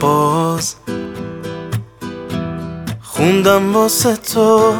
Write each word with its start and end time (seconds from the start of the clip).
باز 0.00 0.74
خوندم 3.02 3.74
واسه 3.74 4.16
تو 4.16 4.72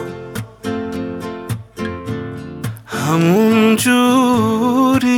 همون 2.86 3.76
جوری 3.76 5.16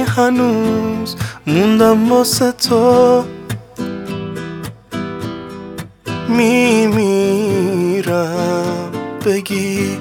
هنوز 0.00 1.16
موندم 1.46 2.12
واسه 2.12 2.52
تو. 2.52 3.24
میمیرم 6.28 7.62
بگی 9.26 9.98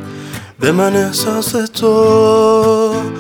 به 0.59 0.71
من 0.71 0.95
احساس 0.95 1.52
تو. 1.52 3.14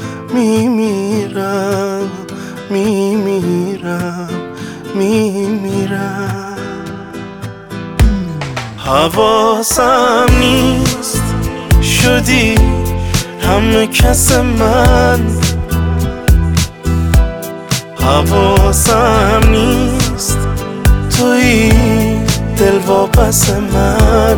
حواسم 8.85 10.25
نیست. 10.39 11.23
شدی 11.81 12.55
همه 13.41 13.87
کس 13.87 14.31
من. 14.31 15.19
حواسم 17.99 19.41
نیست. 19.49 20.37
توی 21.17 21.71
دل 22.57 22.77
واپس 22.87 23.49
من. 23.49 24.37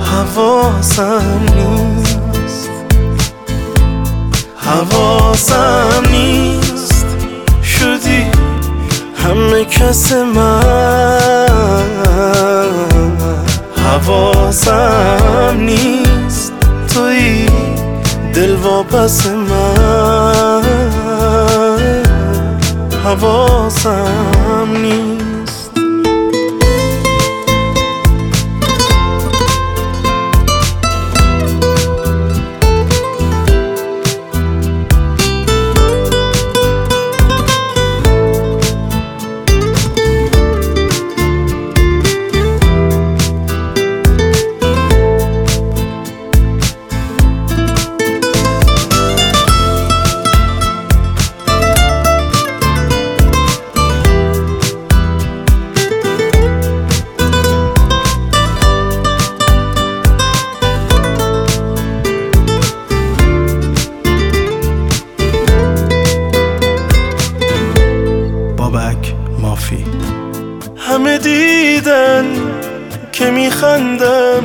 حواسم 0.00 1.40
نیست. 1.54 2.70
حواسم 4.56 6.02
نیست. 6.10 7.06
شدی 7.62 8.24
همه 9.24 9.64
کس 9.64 10.12
من. 10.12 11.45
حواسم 14.06 15.56
نیست. 15.60 16.52
توی 16.94 17.46
دل 18.34 18.54
واپس 18.54 19.26
من. 19.26 20.62
حواسم 23.04 24.68
نیست. 24.82 25.15
دیدن 71.76 72.26
که 73.12 73.30
میخندم 73.30 74.44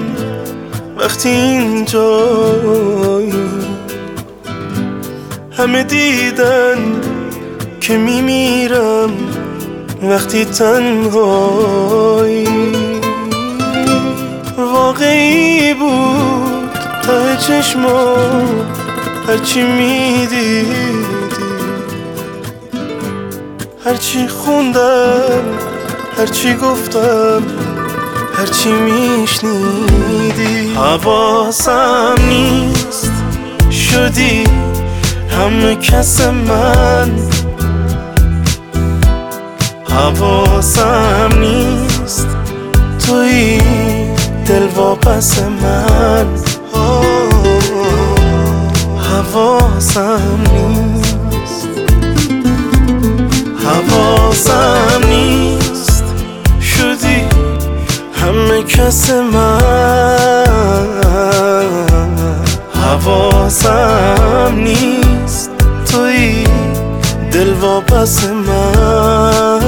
وقتی 0.97 1.29
اینجایی 1.29 3.33
همه 5.57 5.83
دیدن 5.83 6.77
که 7.81 7.97
میمیرم 7.97 9.11
وقتی 10.03 10.45
تنهایی. 10.45 12.47
واقعی 14.57 15.73
بود 15.73 16.69
ته 17.03 17.37
چشما 17.37 18.15
هرچی 19.27 19.63
می‌دیدی 19.63 20.65
هرچی 23.85 24.27
خوندم. 24.27 25.80
هرچی 26.17 26.53
گفتم 26.53 27.41
هرچی 28.33 28.71
میشنیدی 28.71 30.73
حواسم 30.75 32.15
نیست. 32.29 33.11
شدی 33.71 34.43
همه 35.29 35.75
کس 35.75 36.21
من. 36.21 37.11
حواسم 39.89 41.29
نیست. 41.39 42.27
توی 43.07 43.61
دل 44.45 44.67
واپس 44.75 45.39
من. 45.39 46.25
حواسم 48.97 50.39
نیست. 50.53 51.67
حواسم 53.65 55.01
نیست. 55.09 55.60
کس 58.63 59.09
من. 59.09 59.61
حواسم 62.75 64.53
نیست. 64.55 65.51
توی 65.91 66.43
دل 67.31 67.53
واپس 67.53 68.23
من. 68.23 69.61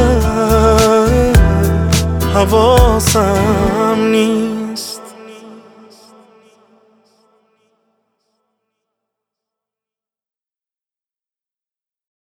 حواسم 2.33 3.97
نیست. 4.11 4.52